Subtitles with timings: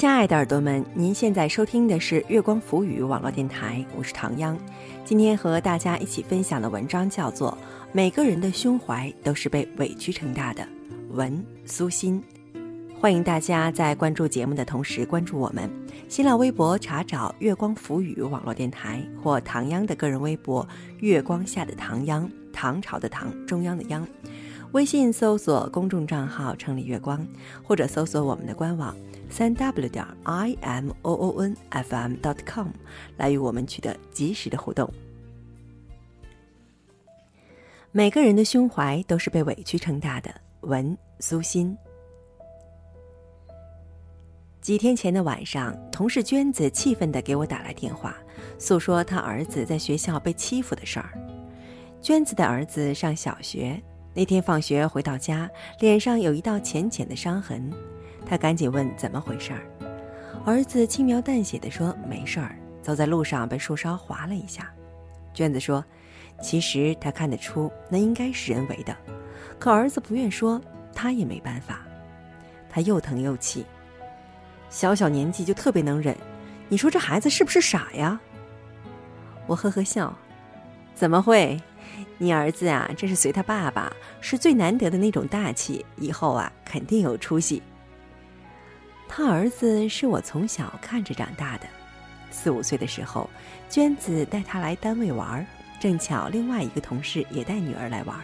[0.00, 4.58] 亲爱的耳朵们，您现在收听的是月光浮语网络电台，我是唐央。
[5.04, 7.52] 今天和大家一起分享的文章叫做
[7.92, 10.62] 《每个人的胸怀都是被委屈撑大的》，
[11.14, 12.18] 文苏欣。
[12.98, 15.70] 欢迎大家在关注节目的同时关注我们。
[16.08, 20.66] 新浪微博查找“月光浮语网络电台”或唐央的个人微博
[21.00, 24.08] “月光下的唐央”，唐朝的唐，中央的央。
[24.72, 27.26] 微信搜索公众账号“城里月光”，
[27.64, 28.96] 或者搜索我们的官网。
[29.28, 32.66] 三 w 点 i m o o n f m dot com
[33.16, 34.92] 来与我们取得及时的互动。
[37.92, 40.32] 每个人的胸怀都是被委屈撑大的。
[40.62, 41.76] 文苏欣。
[44.60, 48.16] 几天前的晚上，同事娟子气愤的给我打来电话，
[48.58, 51.10] 诉说她儿子在学校被欺负的事儿。
[52.02, 53.80] 娟子的儿子上小学，
[54.12, 57.72] 那天放学回到家，脸上有一道浅浅的伤痕。
[58.26, 59.62] 他赶紧问怎么回事儿，
[60.44, 64.70] 儿子轻描淡写地说：“没事儿，走在路上被树梢划了一下。”
[65.32, 65.84] 娟子说
[66.42, 68.96] ：“其实他看得出那应该是人为的，
[69.58, 70.60] 可儿子不愿说，
[70.92, 71.80] 他也没办法。
[72.68, 73.64] 他又疼又气，
[74.68, 76.16] 小小年纪就特别能忍，
[76.68, 78.20] 你说这孩子是不是傻呀？”
[79.46, 80.16] 我呵呵笑
[80.94, 81.60] ：“怎么会？
[82.22, 83.90] 你儿子啊，这是随他爸爸，
[84.20, 87.62] 是最难得的那种大气，以后啊肯定有出息。”
[89.08, 91.66] 他儿子是我从小看着长大的，
[92.30, 93.28] 四五岁的时候，
[93.70, 95.44] 娟子带他来单位玩，
[95.80, 98.14] 正巧另外一个同事也带女儿来玩。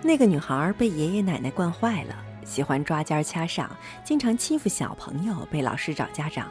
[0.00, 3.70] 那个女孩被爷爷奶奶惯坏了，喜欢抓尖掐上，
[4.02, 6.48] 经常欺负小朋友，被老师找家长。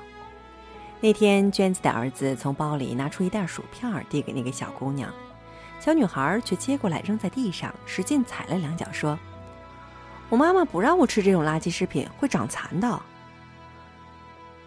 [1.01, 5.11] 那天，娟子的儿子从包里拿出一袋薯片递给那个小姑娘，
[5.85, 9.19] 小女孩却接过来扔在地上，使劲踩了两脚，说
[10.29, 12.99] ：“我妈妈不让我吃这种垃圾食品，会长残的。”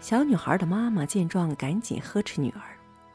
[0.00, 2.62] 小女孩的妈妈见状，赶紧呵斥女儿。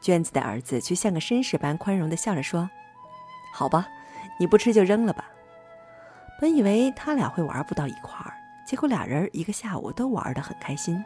[0.02, 2.70] 娟子的儿子却像个绅士般宽容地笑着说
[3.55, 3.88] ：“好吧，
[4.38, 5.23] 你不吃就扔了吧。”
[6.42, 8.33] 本以为他俩会玩不到一块儿，
[8.67, 11.02] 结果俩人一个下午都玩得很开心。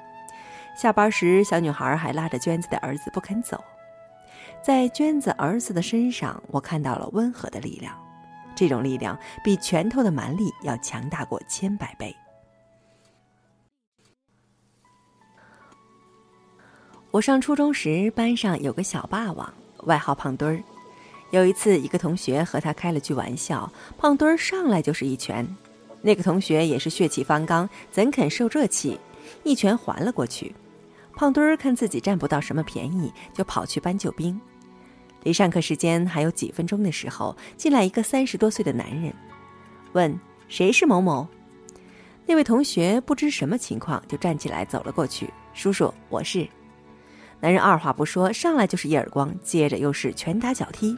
[0.75, 3.63] 下班时，小女孩还拉着娟子的儿子不肯走。
[4.67, 7.97] 在娟子儿子的身上，我看到了温和的力量，
[8.53, 12.13] 这种力量比拳头的蛮力要强大过千百倍。
[17.11, 20.61] 我上初中时，班上有个小霸王，外号胖墩儿。
[21.31, 25.47] 有一次，一个同学和他开了句玩笑，胖墩儿上来就是一拳。
[26.01, 28.99] 那个同学也是血气方刚，怎肯受这气？
[29.45, 30.53] 一拳还了过去。
[31.15, 34.37] 胖墩儿看自己占不到什么便宜，就跑去搬救兵。
[35.27, 39.13] 离上课时间还有几分钟的时候，进来一个三十多岁的男人，
[39.91, 40.17] 问
[40.47, 41.27] ：“谁是某某？”
[42.25, 46.47] 那位同学不知什么情况，就站起来走了过去：“叔叔，我是。”
[47.41, 50.97] 男人二话不说，上来就是一耳光，接着又是拳打脚踢。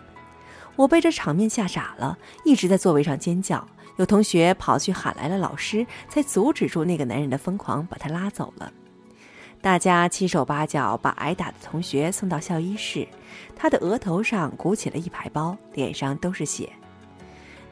[0.75, 2.16] 我被这场面吓傻了，
[2.46, 3.67] 一直在座位上尖叫。
[3.97, 8.72] 有同学跑去喊来了老师，才阻止住那个男人的疯狂，把他拉走了。
[9.62, 13.06] 大家七手八脚把挨打的同学送到校医室，
[13.56, 16.72] 他的额头上鼓起了一排包，脸上都是血。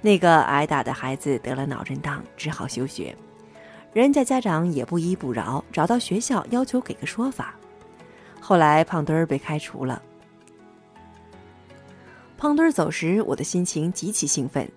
[0.01, 3.15] 那个挨打的孩子得了脑震荡，只好休学。
[3.93, 7.55] 人家家长也不依不饶，找到学校要求给个说法。
[8.41, 10.01] 后来，胖墩儿被开除了。
[12.37, 14.69] 胖墩儿走时，我的心情极其兴奋。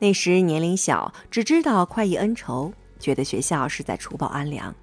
[0.00, 4.74] 那时年龄小，只知道快意恩仇，觉得学校是在除暴安良。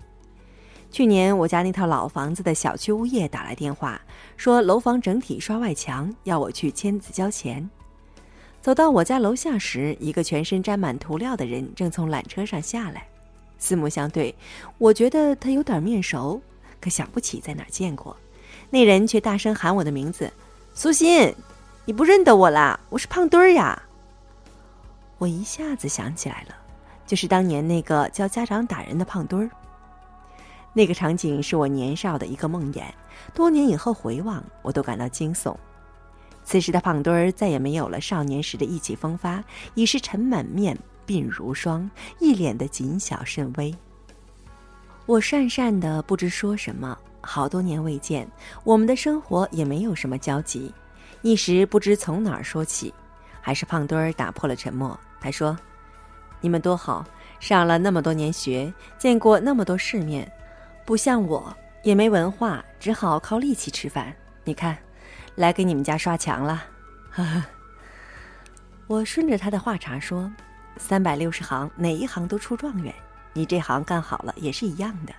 [0.90, 4.02] 去年，我家那套老房子的小区物业打来电话，
[4.36, 7.70] 说楼房整体刷外墙，要我去签字交钱。
[8.62, 13.08] 走到我家楼下时，一个全身沾满涂料的人正从缆车上下来，
[13.59, 14.34] 四目相对，
[14.78, 16.42] 我觉得他有点面熟。
[16.80, 18.16] 可想不起在哪见过，
[18.69, 20.31] 那人却大声喊我的名字
[20.74, 21.34] ：“苏欣，
[21.86, 22.80] 你不认得我啦？
[22.90, 23.81] 我是胖墩儿呀！”
[25.18, 26.56] 我一下子想起来了，
[27.06, 29.50] 就是当年那个教家长打人的胖墩儿。
[30.77, 32.83] 那个场景是我年少的一个梦魇，
[33.33, 35.56] 多年以后回望，我都感到惊悚。
[36.44, 39.44] 此时的胖墩儿再也没有了少年时的意气风发，
[39.74, 40.77] 已是尘满面，
[41.07, 41.89] 鬓如霜，
[42.19, 43.74] 一脸的谨小慎微。
[45.07, 48.29] 我讪讪的不知说什么，好多年未见，
[48.63, 50.71] 我们的生活也没有什么交集，
[51.24, 52.94] 一时不知从哪儿说起。
[53.41, 55.57] 还是胖墩儿打破了沉默，他说
[56.39, 57.03] ：“你们多好，
[57.39, 60.31] 上了那么多年学，见过那么多世面，
[60.88, 61.54] 不像我，
[61.84, 64.16] 也没文化，只好靠力气吃饭。
[64.45, 64.78] 你看，
[65.36, 66.63] 来给你们家刷墙了。”
[67.12, 67.44] 呵呵。
[68.88, 70.31] 我顺着他的话茬说
[70.80, 72.95] ：“三百六十行，哪一行都出状元。”
[73.36, 75.13] 你这行干好了也是一样的。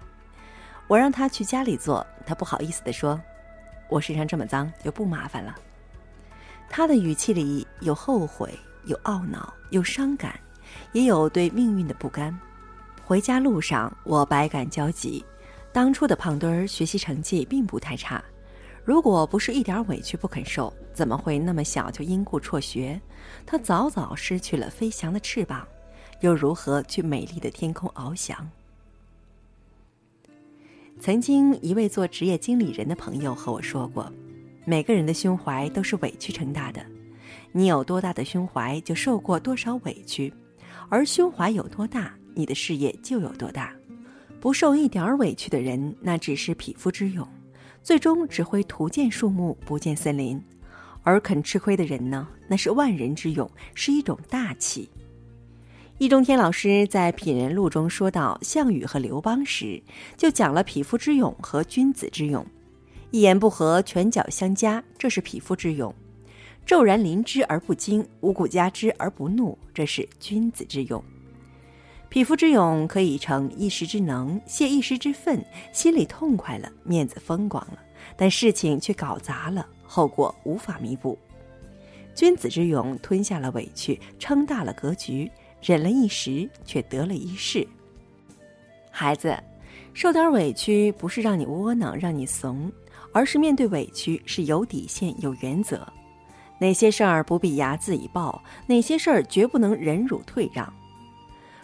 [0.87, 3.20] 我让他去家里做，他不好意思地说
[3.91, 5.55] ：“我身上这么脏，就不麻烦了。”
[6.70, 10.41] 他的语气里有后悔，有懊恼，有伤感，
[10.93, 12.35] 也有对命运的不甘。
[13.05, 15.23] 回家路上，我百感交集。
[15.79, 18.21] 当初的胖墩儿学习成绩并不太差，
[18.85, 23.01] 如果不是一点委屈不肯受，怎么会那么小就因故辍学？
[23.47, 25.65] 他早早失去了飞翔的翅膀，
[26.21, 28.51] 又如何去美丽的天空翱翔？
[30.99, 34.13] 曾经一位做职业经理人的朋友和我说过
[34.67, 36.85] ：“每个人的胸怀都是委屈撑大的，
[37.53, 40.29] 你有多大的胸怀，就受过多少委屈；
[40.89, 43.73] 而胸怀有多大，你的事业就有多大。
[44.40, 47.26] 不受一点委屈的人，那只是匹夫之勇，
[47.82, 50.38] 最终只会图见树木，不见森林；
[51.02, 54.88] 而肯吃亏的人呢，那是万人之勇，是一种大气。”
[55.99, 59.82] 易中天老师在《品人录》中说到项羽和刘邦时，
[60.17, 62.46] 就讲了匹夫之勇和君子之勇。
[63.11, 65.93] 一言不合，拳脚相加，这是匹夫之勇；
[66.64, 71.02] 骤然临之而不惊，五谷加之而不怒，这是君子之勇。
[72.08, 77.78] 匹夫之勇可以成一时之能，泄一时之愤，心里痛快了，面子风光了，
[78.16, 81.19] 但事情却搞砸了，后果无法弥补。
[82.14, 85.31] 君子之勇吞下了委屈，撑大了格局。
[85.60, 87.66] 忍了一时，却得了一世。
[88.90, 89.37] 孩子，
[89.93, 92.70] 受点委屈不是让你窝囊、让你怂，
[93.12, 95.87] 而是面对委屈是有底线、有原则。
[96.60, 98.40] 哪些事儿不必睚眦以报？
[98.66, 100.72] 哪些事儿绝不能忍辱退让？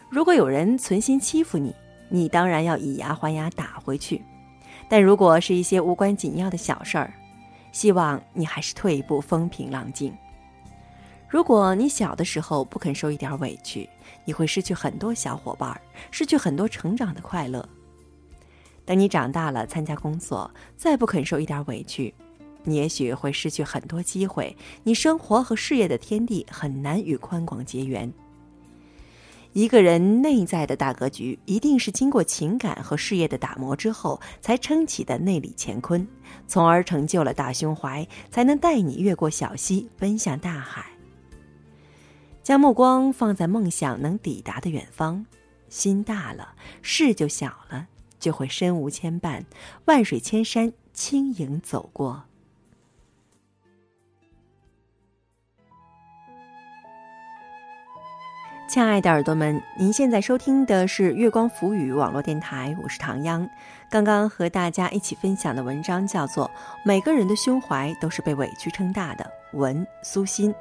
[0.09, 1.75] 如果有人存心欺负你，
[2.09, 4.23] 你当然要以牙还牙打回去。
[4.89, 7.13] 但如果是一些无关紧要的小事儿，
[7.73, 10.15] 希望你还是退一步，风平浪静。
[11.29, 13.89] 如果你小的时候不肯受一点委屈，
[14.25, 15.81] 你会失去很多小伙伴，
[16.11, 17.67] 失去很多成长的快乐。
[18.85, 22.15] 等你长大了，参加工作，再不肯受一点委屈，
[22.63, 28.13] 你也许会失去很多机会，你生活和事业的天地很难与宽广结缘。
[29.55, 36.05] 一个人内在的大格局，一定是经过情感和事业的打磨之后才撑起的内里乾坤，
[36.49, 40.85] 从而成就了大胸怀，才能带你越过小溪，奔向大海。
[42.43, 45.25] 将目光放在梦想能抵达的远方，
[45.69, 47.87] 心大了，事就小了，
[48.19, 49.45] 就会身无牵绊，
[49.85, 52.25] 万水千山轻盈走过。
[58.67, 63.49] 亲爱的耳朵们，您现在收听的是月光浮语网络电台，我是唐央。
[63.91, 66.47] 刚刚和大家一起分享的文章叫做
[66.83, 69.25] 《每个人的胸怀都是被委屈撑大的》，
[69.59, 70.53] 文苏欣。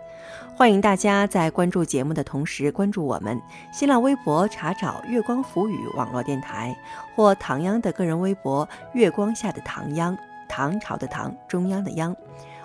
[0.54, 3.42] 欢迎大家在关注节目的同时关注我们
[3.72, 6.76] 新浪微博，查找“月光浮语网络电台”
[7.16, 10.16] 或唐央的个人微博“月光下的唐央”，
[10.50, 12.16] 唐朝的唐，中央的央。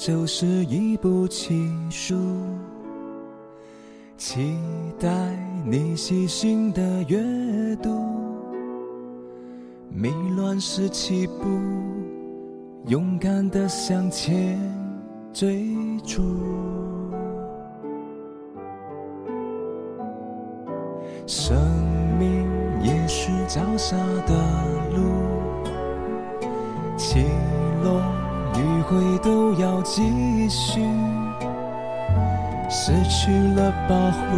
[0.00, 2.16] 就是一部奇书，
[4.16, 4.56] 期
[4.98, 5.08] 待
[5.62, 7.18] 你细心的阅
[7.82, 7.90] 读。
[9.90, 11.44] 迷乱时起步，
[12.86, 14.58] 勇敢的向前
[15.34, 15.68] 追
[16.06, 16.22] 逐。
[21.26, 21.54] 生
[22.18, 22.48] 命
[22.82, 24.34] 也是脚下的
[24.96, 25.02] 路，
[26.96, 27.26] 起
[27.84, 28.00] 落。
[28.90, 30.80] 迂回都要继续，
[32.68, 34.36] 失去了保护，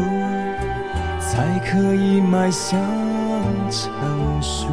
[1.20, 2.78] 才可以迈向
[3.70, 4.66] 成熟。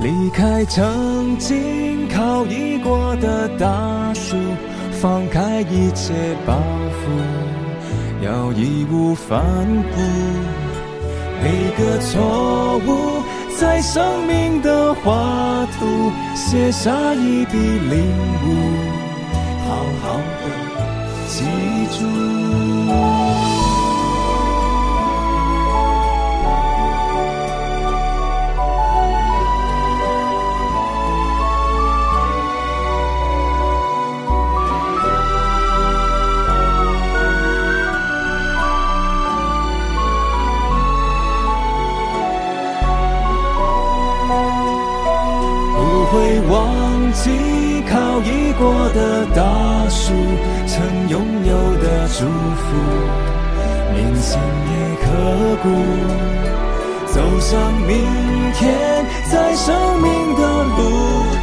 [0.00, 4.36] 离开曾经靠依过的大树，
[4.92, 6.12] 放开一切
[6.46, 10.00] 包袱，要义无反顾。
[11.42, 13.11] 每个错误。
[13.62, 18.46] 在生命的画图写下一笔领悟，
[19.68, 20.44] 好好的
[21.28, 21.44] 记
[21.96, 23.31] 住。
[55.62, 55.70] 刻骨。
[57.06, 57.94] 走向明
[58.54, 60.78] 天，在生命的路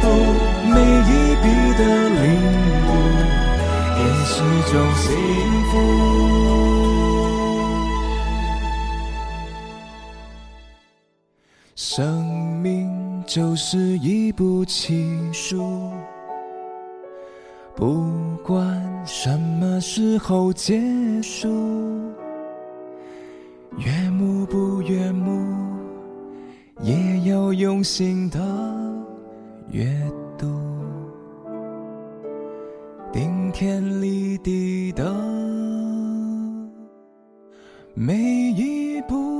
[0.02, 0.04] 途，
[0.68, 1.44] 每一笔
[1.78, 2.22] 的领
[2.86, 2.88] 悟，
[3.98, 4.32] 也是
[4.70, 5.06] 种幸
[5.70, 5.72] 福。
[11.76, 11.96] 生
[12.60, 12.68] 命
[13.26, 15.92] 就是一部奇书，
[17.76, 18.10] 不
[18.44, 18.58] 管
[19.06, 20.82] 什么时候结
[21.22, 21.48] 束，
[23.78, 25.46] 悦目不悦目
[26.82, 28.38] 也要用心的
[29.70, 29.86] 阅
[30.36, 30.46] 读。
[33.12, 35.12] 顶天立地的
[37.94, 38.14] 每
[38.50, 39.39] 一步